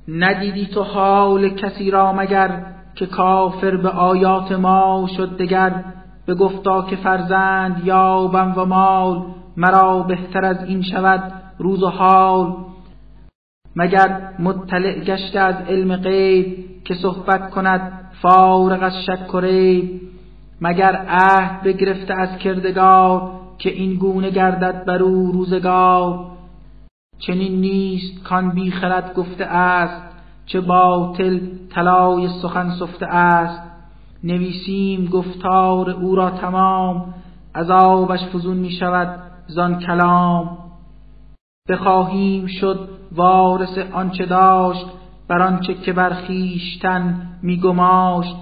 ندیدی 0.07 0.65
تو 0.65 0.83
حال 0.83 1.49
کسی 1.49 1.91
را 1.91 2.13
مگر 2.13 2.65
که 2.95 3.05
کافر 3.05 3.77
به 3.77 3.89
آیات 3.89 4.51
ما 4.51 5.07
شد 5.17 5.37
دگر؟ 5.37 5.83
به 6.25 6.35
گفتا 6.35 6.81
که 6.81 6.95
فرزند 6.95 7.81
یابم 7.85 8.53
و 8.57 8.65
مال 8.65 9.25
مرا 9.57 9.99
بهتر 9.99 10.45
از 10.45 10.63
این 10.63 10.81
شود 10.81 11.33
روز 11.57 11.83
و 11.83 11.89
حال. 11.89 12.55
مگر 13.75 14.33
مطلع 14.39 14.99
گشته 14.99 15.39
از 15.39 15.55
علم 15.55 15.95
غیب 15.95 16.65
که 16.85 16.93
صحبت 16.93 17.49
کند 17.49 18.09
فارغ 18.21 18.83
از 18.83 18.93
شک 19.05 19.35
و 19.35 19.39
ریب؟ 19.39 20.01
مگر 20.61 20.95
عهد 21.09 21.63
بگرفته 21.63 22.13
از 22.13 22.37
کردگار 22.37 23.31
که 23.57 23.69
این 23.69 23.95
گونه 23.95 24.29
گردد 24.29 24.85
بر 24.85 25.03
او 25.03 25.31
روزگار؟ 25.31 26.25
چنین 27.19 27.61
نیست 27.61 28.23
کان 28.23 28.49
بی 28.49 28.71
خرد 28.71 29.13
گفته 29.13 29.45
است 29.45 30.01
چه 30.45 30.61
باطل 30.61 31.39
طلای 31.69 32.27
سخن 32.41 32.69
سفته 32.79 33.05
است. 33.05 33.61
نویسیم 34.23 35.05
گفتار 35.05 35.89
او 35.89 36.15
را 36.15 36.29
تمام 36.29 37.13
عذابش 37.55 38.19
فزون 38.33 38.57
می 38.57 38.71
شود 38.71 39.19
زان 39.47 39.79
کلام. 39.79 40.57
بخواهیم 41.69 42.45
شد 42.47 42.89
وارث 43.11 43.77
آنچه 43.93 44.25
داشت 44.25 44.85
بر 45.27 45.41
آنچه 45.41 45.73
که 45.73 45.93
بر 45.93 46.13
خویشتن 46.13 47.27
میگماشت 47.41 48.35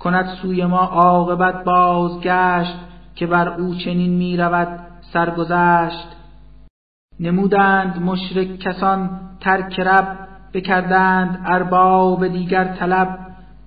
کند 0.00 0.26
سوی 0.42 0.64
ما 0.64 0.78
عاقبت 0.78 1.64
بازگشت 1.64 2.74
که 3.14 3.26
بر 3.26 3.48
او 3.48 3.74
چنین 3.74 4.10
می 4.10 4.36
رود 4.36 4.80
سرگذشت. 5.12 6.08
نمودند 7.20 8.02
مشرک 8.02 8.58
کسان 8.58 9.20
ترک 9.40 9.80
رب 9.80 10.18
بکردند 10.52 11.42
ارباب 11.46 12.28
دیگر 12.28 12.64
طلب. 12.64 13.18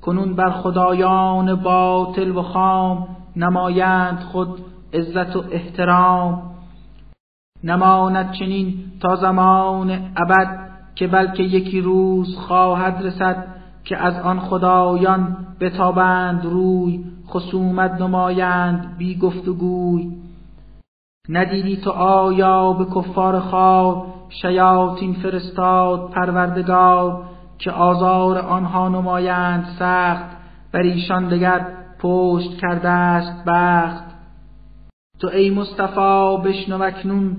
کنون 0.02 0.36
بر 0.36 0.50
خدایان 0.50 1.56
باطل 1.56 2.32
و 2.32 2.42
خام 2.42 3.08
نمایند 3.36 4.20
خود 4.20 4.60
عزت 4.94 5.36
و 5.36 5.44
احترام. 5.52 6.42
نماند 7.64 8.32
چنین 8.32 8.74
تا 9.02 9.16
زمان 9.16 9.92
ابد 10.18 10.70
که 10.96 11.08
بلکه 11.08 11.44
یکی 11.44 11.82
روز 11.82 12.38
خواهد 12.38 13.02
رسد 13.06 13.48
که 13.86 13.98
از 13.98 14.20
آن 14.20 14.40
خدایان 14.40 15.38
بتابند 15.60 16.46
روی 16.46 17.04
خصومت 17.28 18.02
نمایند 18.02 18.98
بی 18.98 19.18
گفتگوی. 19.18 20.12
ندیدی 21.30 21.78
تو 21.78 21.90
آیا 21.92 22.74
به 22.74 22.86
کفار 22.86 23.40
خوار 23.40 24.06
شیاطین 24.30 25.14
فرستاد 25.14 26.10
پروردگار 26.10 27.24
که 27.58 27.72
آزار 27.72 28.38
آنها 28.38 28.90
نمایند 28.90 29.66
سخت 29.80 30.26
بر 30.72 30.82
ایشان 30.82 31.30
دگر 31.30 31.68
پشت 32.00 32.58
کرده 32.58 32.90
است 32.90 33.46
بخت. 33.48 34.04
تو 35.20 35.28
ای 35.28 35.50
مصطفی 35.50 36.38
بشنو 36.46 36.82
اکنون 36.82 37.38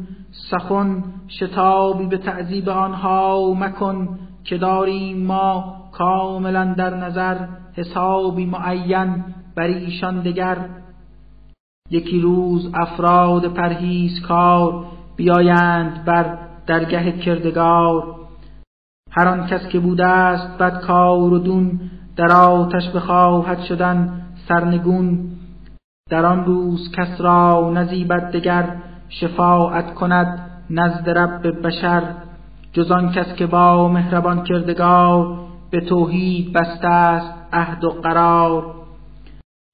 سخن 0.50 1.04
شتابی 1.28 2.06
به 2.06 2.18
تعذیب 2.18 2.68
آنها 2.68 3.54
مکن 3.54 4.18
که 4.44 4.58
داریم 4.58 5.26
ما 5.26 5.83
کاملا 5.98 6.64
در 6.64 6.94
نظر 6.96 7.36
حسابی 7.76 8.46
معین 8.46 9.24
بر 9.56 9.62
ایشان 9.62 10.20
دگر. 10.20 10.56
یکی 11.90 12.20
روز 12.20 12.70
افراد 12.74 13.48
پرهیز 13.48 14.20
کار 14.20 14.84
بیایند 15.16 16.04
بر 16.04 16.38
درگه 16.66 17.12
کردگار. 17.12 18.14
هر 19.10 19.28
آن 19.28 19.46
کس 19.46 19.68
که 19.68 19.80
بوده 19.80 20.06
است 20.06 20.58
بد 20.58 20.80
کار 20.80 21.32
و 21.32 21.38
دون 21.38 21.80
در 22.16 22.32
آتش 22.32 22.90
بخواهد 22.90 23.60
شدن 23.60 24.22
سرنگون. 24.48 25.30
در 26.10 26.26
آن 26.26 26.44
روز 26.44 26.90
کس 26.92 27.20
را 27.20 27.70
نزیبد 27.74 28.30
دگر 28.32 28.76
شفاعت 29.08 29.94
کند 29.94 30.50
نزد 30.70 31.10
رب 31.10 31.66
بشر. 31.66 32.02
جز 32.72 32.90
آن 32.90 33.12
کس 33.12 33.34
که 33.34 33.46
با 33.46 33.88
مهربان 33.88 34.44
کردگار 34.44 35.43
به 35.74 35.80
توحید 35.80 36.52
بسته 36.52 36.88
است 36.88 37.32
عهد 37.52 37.84
و 37.84 37.90
قرار. 37.90 38.74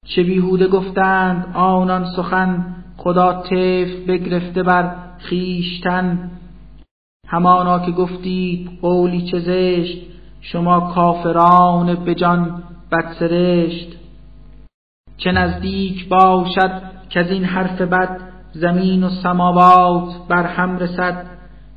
چه 0.05 0.23
بیهوده 0.23 0.67
گفتند 0.67 1.51
آنان 1.53 2.05
سخن 2.15 2.75
خدا 2.97 3.41
طفل 3.41 4.05
بگرفته 4.07 4.63
بر 4.63 4.95
خیشتن 5.17 6.31
همانا 7.27 7.79
که 7.79 7.91
گفتید 7.91 8.79
قولی 8.81 9.21
چه 9.21 9.39
زشت 9.39 9.97
شما 10.41 10.79
کافران 10.79 11.95
به 11.95 12.15
جان 12.15 12.63
بدسرشت. 12.91 13.97
چه 15.17 15.31
نزدیک 15.31 16.09
باشد 16.09 16.81
که 17.09 17.19
از 17.19 17.31
این 17.31 17.43
حرف 17.43 17.81
بد 17.81 18.19
زمین 18.53 19.03
و 19.03 19.09
سماوات 19.09 20.27
بر 20.27 20.43
هم 20.43 20.77
رسد. 20.77 21.25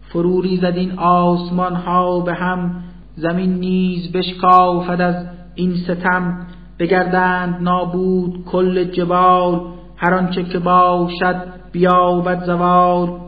فروری 0.09 0.57
زد 0.57 0.77
این 0.77 0.99
آسمان 0.99 1.75
ها 1.75 2.21
به 2.21 2.35
هم 2.35 2.85
زمین 3.16 3.55
نیز 3.55 4.12
بشکافد 4.12 5.00
از 5.00 5.27
این 5.55 5.74
ستم 5.77 6.46
بگردند 6.79 7.62
نابود 7.62 8.44
کل 8.44 8.85
جبال 8.85 9.61
هر 9.96 10.14
آنچه 10.14 10.42
که 10.42 10.59
باشد 10.59 11.55
بیابد 11.72 12.44
زوال. 12.44 13.20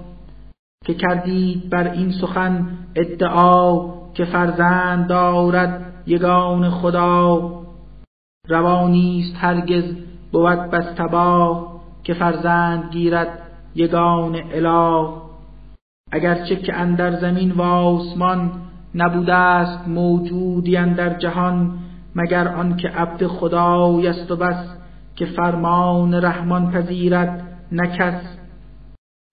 که 0.84 0.94
کردید 0.94 1.70
بر 1.70 1.90
این 1.90 2.12
سخن 2.12 2.68
ادعا 2.94 3.90
که 4.14 4.24
فرزند 4.24 5.08
دارد 5.08 5.92
یگان 6.06 6.70
خدا. 6.70 7.50
روانیست 8.48 9.36
هرگز 9.36 9.84
بود 10.32 10.70
بس 10.70 10.94
تباه 10.96 11.80
که 12.04 12.14
فرزند 12.14 12.92
گیرد 12.92 13.28
یگان 13.74 14.36
اله. 14.52 15.08
اگرچه 16.12 16.56
که 16.56 16.74
اندر 16.74 17.20
زمین 17.20 17.52
و 17.52 17.62
آسمان 17.62 18.65
نبوده 18.96 19.34
است 19.34 19.88
موجودی 19.88 20.76
اندر 20.76 21.18
جهان 21.18 21.78
مگر 22.14 22.48
آنکه 22.48 22.88
عبد 22.88 23.26
خدای 23.26 24.08
است 24.08 24.30
و 24.30 24.36
بس 24.36 24.76
که 25.16 25.26
فرمان 25.26 26.14
رحمان 26.14 26.70
پذیرد 26.70 27.42
نکس 27.72 28.38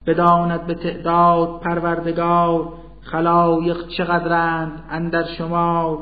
بداند 0.08 0.68
به 0.68 0.74
تعداد 0.74 1.60
پروردگار 1.60 2.74
خلایق 3.02 3.88
چقدرند 3.88 4.84
اندر 4.90 5.24
شما. 5.24 5.98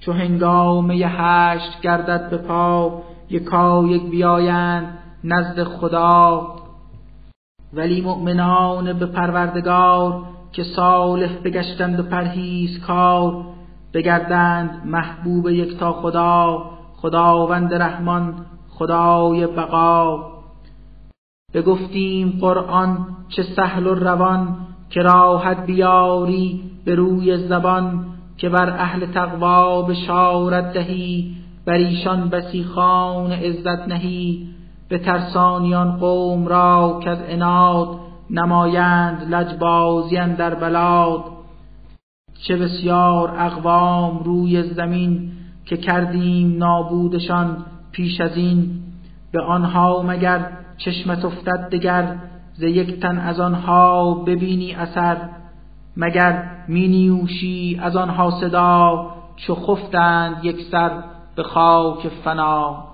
چو 0.00 0.12
هنگام 0.12 0.90
یه 0.90 1.08
هشت 1.08 1.80
گردد 1.80 2.30
به 2.30 2.36
پا 2.36 3.02
یکا 3.30 3.84
یک 3.88 4.10
بیایند 4.10 4.98
نزد 5.24 5.64
خدا. 5.64 6.46
ولی 7.72 8.00
مؤمنان 8.00 8.98
به 8.98 9.06
پروردگار 9.06 10.22
که 10.52 10.64
صالح 10.64 11.36
بگشتند 11.44 12.00
و 12.00 12.02
پرهیز 12.02 12.80
کار 12.80 13.44
بگردند 13.94 14.82
محبوب 14.84 15.48
یکتا 15.48 15.92
خدا 15.92 16.70
خداوند 16.96 17.74
رحمان 17.74 18.34
خدای 18.68 19.46
بقا. 19.46 20.26
بگفتیم 21.54 22.38
قرآن 22.40 23.06
چه 23.28 23.42
سهل 23.42 23.86
و 23.86 23.94
روان 23.94 24.56
که 24.90 25.00
راحت 25.00 25.66
بیاری 25.66 26.60
به 26.84 26.94
روی 26.94 27.48
زبان 27.48 28.06
که 28.36 28.48
بر 28.48 28.70
اهل 28.70 29.06
تقوا 29.06 29.82
بشارت 29.82 30.72
دهی 30.72 31.36
بر 31.64 31.72
ایشان 31.72 32.28
بسی 32.28 32.64
خان 32.64 33.32
عزت 33.32 33.88
نهی. 33.88 34.48
به 34.88 34.98
ترسانیان 34.98 35.96
قوم 35.96 36.46
را 36.46 37.00
که 37.04 37.10
از 37.10 37.18
اناد 37.28 37.88
نمایند 38.30 39.34
لجبازیان 39.34 40.34
در 40.34 40.54
بلاد. 40.54 41.24
چه 42.46 42.56
بسیار 42.56 43.34
اقوام 43.38 44.18
روی 44.18 44.62
زمین 44.62 45.32
که 45.64 45.76
کردیم 45.76 46.56
نابودشان 46.58 47.56
پیش 47.92 48.20
از 48.20 48.36
این. 48.36 48.80
به 49.32 49.42
آنها 49.42 50.02
مگر 50.02 50.50
چشمت 50.76 51.24
افتد 51.24 51.68
دگر 51.72 52.16
ز 52.54 52.62
یک 52.62 53.00
تن 53.00 53.18
از 53.18 53.40
آنها 53.40 54.14
ببینی 54.14 54.74
اثر. 54.74 55.16
مگر 55.96 56.44
می 56.68 56.88
نیوشی 56.88 57.80
از 57.82 57.96
آنها 57.96 58.30
صدا 58.30 59.06
چو 59.36 59.54
خفتند 59.54 60.44
یک 60.44 60.56
سر 60.70 60.90
به 61.36 61.42
خاک 61.42 62.08
فنا. 62.08 62.87